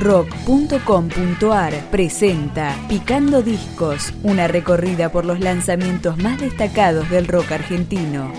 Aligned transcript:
rock.com.ar 0.00 1.74
presenta 1.90 2.74
Picando 2.88 3.42
Discos, 3.42 4.14
una 4.22 4.48
recorrida 4.48 5.12
por 5.12 5.26
los 5.26 5.40
lanzamientos 5.40 6.16
más 6.16 6.40
destacados 6.40 7.08
del 7.10 7.28
rock 7.28 7.52
argentino. 7.52 8.32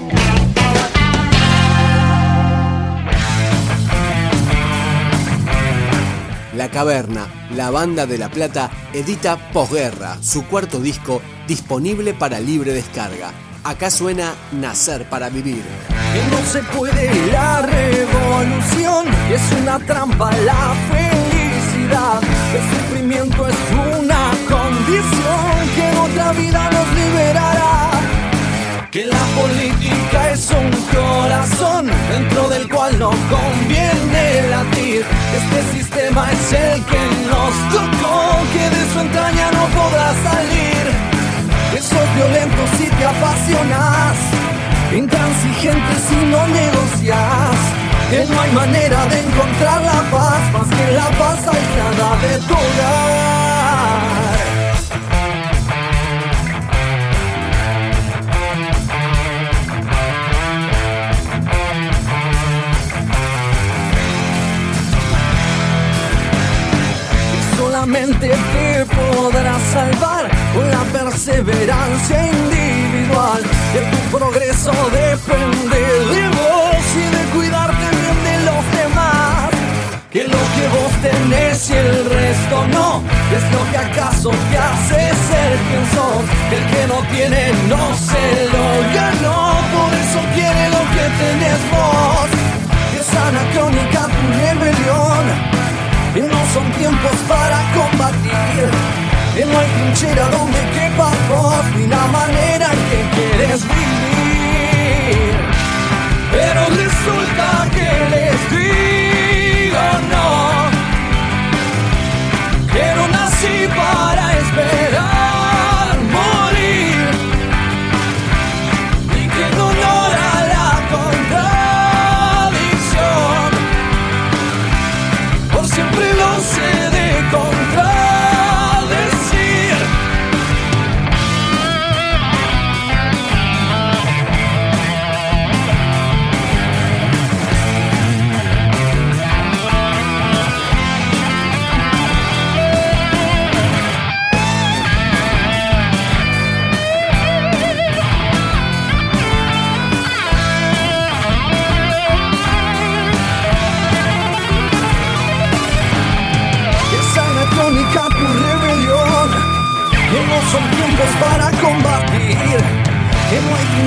La 6.55 6.69
Caverna, 6.69 7.27
la 7.55 7.69
banda 7.69 8.05
de 8.05 8.17
La 8.17 8.29
Plata, 8.29 8.69
edita 8.93 9.37
Posguerra, 9.53 10.17
su 10.21 10.45
cuarto 10.45 10.79
disco 10.79 11.21
disponible 11.47 12.13
para 12.13 12.39
libre 12.39 12.73
descarga. 12.73 13.31
Acá 13.63 13.91
suena 13.91 14.33
Nacer 14.51 15.07
para 15.09 15.29
Vivir. 15.29 15.63
No 16.31 16.37
se 16.45 16.61
puede 16.63 17.31
la 17.31 17.61
revolución, 17.61 19.05
es 19.31 19.41
una 19.61 19.79
trampa 19.79 20.31
la 20.37 20.73
El 21.91 22.61
sufrimiento 22.71 23.47
es 23.47 23.55
una 23.75 24.31
condición 24.47 25.51
que 25.75 25.89
en 25.89 25.97
otra 25.97 26.31
vida 26.31 26.69
nos 26.71 26.87
liberará. 26.95 27.89
Que 28.89 29.05
la 29.07 29.25
política 29.35 30.31
es 30.31 30.49
un 30.51 30.71
corazón 30.95 31.91
dentro 32.09 32.47
del 32.47 32.69
cual 32.69 32.97
no 32.97 33.09
conviene 33.09 34.47
latir. 34.49 35.05
Este 35.35 35.77
sistema 35.77 36.31
es 36.31 36.53
el 36.53 36.81
que 36.85 37.03
nos 37.27 37.53
tocó, 37.75 38.39
que 38.53 38.69
de 38.75 38.93
su 38.93 38.99
entraña 39.01 39.51
no 39.51 39.65
podrá 39.77 40.13
salir. 40.29 40.83
Que 41.73 41.81
sos 41.81 42.15
violento 42.15 42.61
si 42.77 42.85
te 42.85 43.05
apasionas, 43.05 44.15
intransigente 44.95 45.93
si 46.07 46.15
no 46.31 46.47
negocias. 46.47 47.57
Que 48.09 48.25
no 48.25 48.41
hay 48.41 48.51
manera 48.51 49.05
de 49.07 49.19
encontrar 49.19 49.81
la 49.81 50.01
paz 50.09 50.20
más 50.61 50.77
que 50.77 50.91
la 50.91 51.09
paz 51.17 51.47
aislada 51.47 52.17
de 52.21 52.37
tu 52.47 52.53
hogar. 52.53 54.01
solamente 67.57 68.27
te 68.29 68.85
podrás 68.85 69.61
salvar 69.73 70.29
con 70.53 70.69
la 70.69 70.83
perseverancia 70.99 72.27
individual. 72.27 73.41
De 73.73 73.81
tu 73.91 74.17
progreso 74.17 74.71
depende 74.91 75.90
no, 82.51 83.01
es 83.31 83.43
lo 83.51 83.71
que 83.71 83.77
acaso 83.77 84.29
te 84.29 84.57
hace 84.57 84.95
ser 84.95 85.51
quien 85.67 85.85
sos. 85.95 86.23
El 86.51 86.63
que 86.71 86.87
no 86.87 86.99
tiene 87.13 87.51
no 87.69 87.95
se 87.95 88.25
lo 88.51 88.65
ganó, 88.93 89.55
por 89.71 89.91
eso 89.93 90.19
quiere 90.35 90.69
lo 90.69 90.83
que 90.93 91.05
tenés 91.21 91.59
vos. 91.71 92.29
Es 92.99 93.07
anacrónica 93.15 94.01
tu 94.15 94.23
rebelión. 94.39 95.23
Y 96.13 96.19
no 96.19 96.39
son 96.53 96.69
tiempos 96.73 97.15
para 97.29 97.60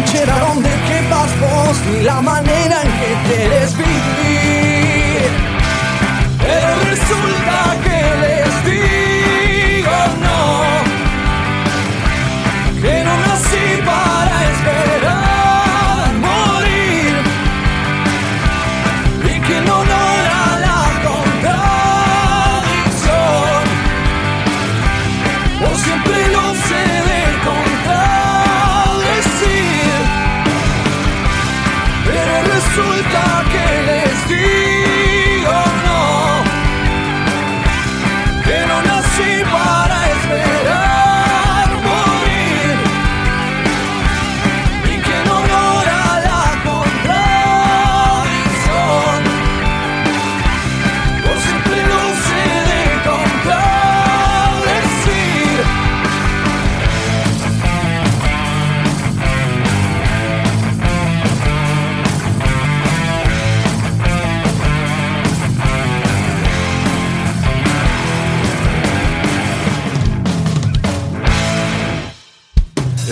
trinchera 0.05 0.39
donde 0.41 0.69
quepas 0.69 1.41
vos, 1.41 1.77
ni 1.91 2.03
la 2.03 2.21
manera 2.21 2.64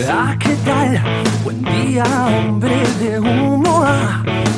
Ah, 0.08 0.34
¿qué 0.38 0.56
tal? 0.64 1.02
Buen 1.44 1.62
día, 1.62 2.04
hombre 2.26 2.82
de 2.98 3.20
humo. 3.20 3.84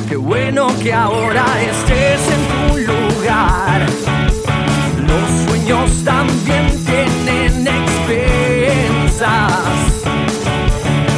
Qué 0.07 0.15
bueno 0.15 0.67
que 0.81 0.93
ahora 0.93 1.45
estés 1.61 2.21
en 2.35 2.47
tu 2.47 2.77
lugar. 2.77 3.85
Los 4.97 5.29
sueños 5.45 5.91
también 6.05 6.69
tienen 6.85 7.67
expensas 7.67 8.43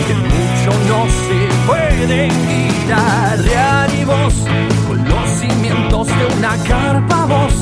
que 0.07 0.13
mucho 0.15 0.71
no 0.87 1.05
se 1.05 1.37
pueden 1.67 2.31
quitar. 2.47 3.37
De 3.37 4.05
con 4.87 4.97
los 5.07 5.29
cimientos 5.29 6.07
de 6.07 6.25
una 6.37 6.57
carpa, 6.63 7.25
vos 7.25 7.53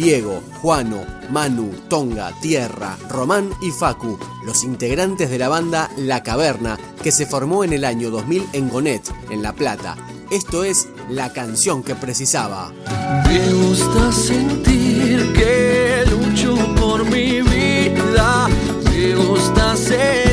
Diego, 0.00 0.42
Juano, 0.62 1.04
Manu, 1.30 1.72
Tonga, 1.90 2.32
Tierra, 2.40 2.96
Román 3.10 3.50
y 3.60 3.70
Facu, 3.70 4.18
los 4.46 4.64
integrantes 4.64 5.28
de 5.28 5.38
la 5.38 5.50
banda 5.50 5.90
La 5.98 6.22
Caverna, 6.22 6.78
que 7.02 7.12
se 7.12 7.26
formó 7.26 7.64
en 7.64 7.74
el 7.74 7.84
año 7.84 8.10
2000 8.10 8.48
en 8.54 8.70
Gonet, 8.70 9.02
en 9.28 9.42
La 9.42 9.52
Plata. 9.52 9.98
Esto 10.30 10.64
es 10.64 10.88
la 11.10 11.34
canción 11.34 11.82
que 11.82 11.94
precisaba. 11.94 12.72
Me 13.26 13.52
gusta 13.52 14.10
sentir 14.10 15.34
que 15.34 16.04
lucho 16.10 16.56
por 16.76 17.04
mi 17.04 17.42
vida. 17.42 18.48
Me 18.84 19.14
gusta 19.14 19.72
hacer 19.72 20.29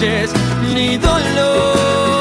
reproches 0.00 0.32
ni 0.74 0.96
dolor. 0.98 2.17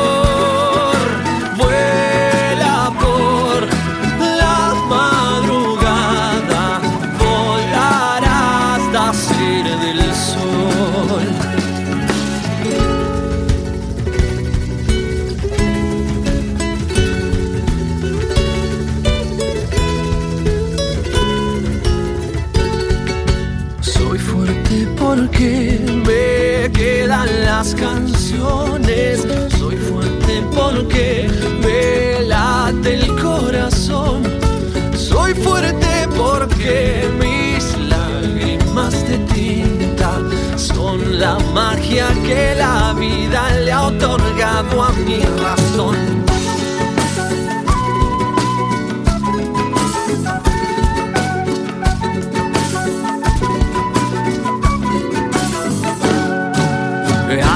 Magia 41.58 42.08
que 42.28 42.54
la 42.56 42.94
vida 42.94 43.42
le 43.66 43.72
ha 43.72 43.84
otorgado 43.92 44.76
a 44.88 44.92
mi 45.06 45.20
razón. 45.44 45.98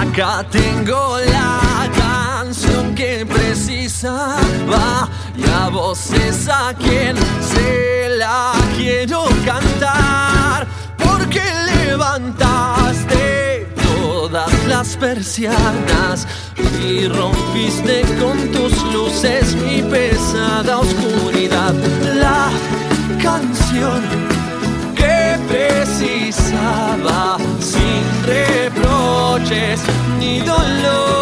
Acá 0.02 0.34
tengo 0.50 1.02
la 1.38 1.60
canción 2.04 2.96
que 2.96 3.26
precisaba 3.26 4.88
y 5.42 5.44
a 5.62 5.70
vos 5.70 6.12
es 6.28 6.50
a 6.50 6.74
quien 6.84 7.16
se 7.52 8.10
la 8.18 8.54
quiero 8.78 9.20
cantar 9.46 10.68
porque 10.98 11.44
levantaste 11.72 13.51
todas 14.32 14.68
las 14.68 14.96
persianas 14.96 16.26
y 16.88 17.08
rompiste 17.08 18.04
con 18.20 18.38
tus 18.52 18.82
luces 18.94 19.56
mi 19.56 19.82
pesada 19.82 20.80
oscuridad. 20.80 21.74
La 22.16 22.50
canción 23.22 24.02
que 24.96 25.38
precisaba 25.50 27.38
sin 27.60 28.04
reproches 28.26 29.82
ni 30.18 30.40
dolor. 30.40 31.21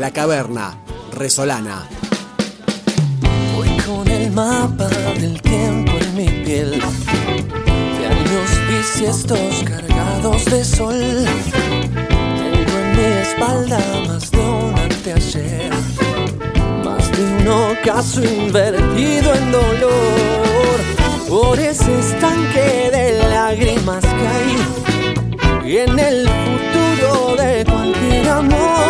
La 0.00 0.10
Caverna, 0.12 0.78
Resolana. 1.12 1.86
Voy 3.54 3.68
con 3.86 4.08
el 4.08 4.30
mapa 4.30 4.88
del 5.20 5.42
tiempo 5.42 5.92
en 6.00 6.16
mi 6.16 6.26
piel. 6.42 6.70
De 6.70 8.06
años 8.06 8.50
bisiestos 8.70 9.62
cargados 9.62 10.46
de 10.46 10.64
sol. 10.64 11.26
Tengo 11.98 12.78
en 12.78 12.96
mi 12.96 13.04
espalda 13.20 13.78
más 14.08 14.30
de 14.30 14.38
un 14.38 14.78
anteayer. 14.78 15.70
Más 16.82 17.12
de 17.12 17.22
un 17.22 17.48
ocaso 17.48 18.24
invertido 18.24 19.34
en 19.34 19.52
dolor. 19.52 20.78
Por 21.28 21.60
ese 21.60 21.98
estanque 21.98 22.90
de 22.90 23.28
lágrimas 23.28 24.02
hay. 24.02 25.70
Y 25.70 25.76
en 25.76 25.98
el 25.98 26.26
futuro 26.26 27.36
de 27.36 27.66
cualquier 27.66 28.28
amor. 28.30 28.89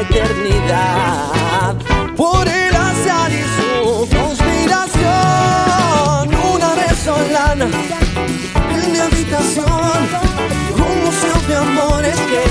Eternidad. 0.00 1.74
Por 2.16 2.46
el 2.48 2.74
azar 2.74 3.30
y 3.30 3.44
su 3.56 4.08
conspiración. 4.16 5.04
Una 6.54 6.74
resolana 6.86 7.66
en 8.74 8.92
mi 8.92 8.98
habitación. 8.98 9.98
Un 10.74 10.94
museo 11.04 11.38
de 11.48 11.56
amores 11.56 12.16
que 12.30 12.42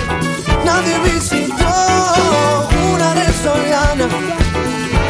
nadie 0.66 0.96
visitó. 1.14 1.74
Una 2.94 3.10
resolana 3.14 4.06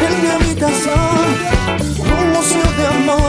en 0.06 0.12
mi 0.22 0.28
habitación. 0.28 1.26
Un 1.98 2.32
museo 2.32 2.68
de 2.78 2.86
amores 2.86 3.25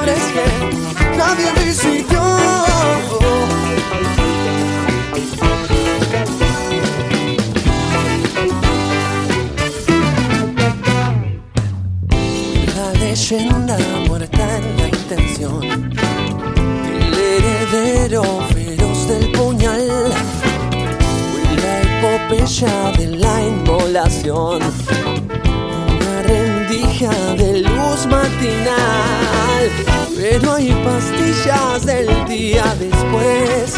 Pero 30.16 30.54
hay 30.54 30.72
pastillas 30.84 31.86
del 31.86 32.08
día 32.28 32.64
después. 32.80 33.76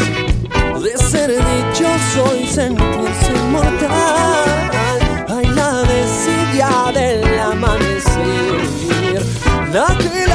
De 0.82 0.96
ser 0.96 1.30
dichoso 1.30 2.36
y 2.40 2.46
sentirse 2.46 3.32
inmortal. 3.34 4.70
Hay 5.28 5.46
la 5.46 5.82
desidia 5.82 6.92
del 6.94 7.38
amanecer. 7.38 8.60
La 9.72 9.86
telaraña 9.98 10.29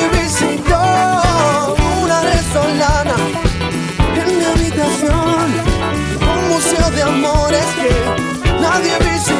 nadie 0.00 0.22
visitó 0.22 0.80
una 2.02 2.20
resolana 2.22 3.14
en 4.16 4.38
mi 4.38 4.44
habitación 4.44 5.46
un 6.20 6.48
museo 6.48 6.90
de 6.90 7.02
amores 7.02 7.64
que 7.80 8.60
nadie 8.60 8.96
visitó 8.98 9.39